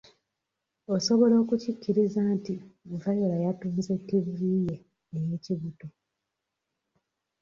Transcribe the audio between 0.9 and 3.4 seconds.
Osobola okukikkiriza nti viola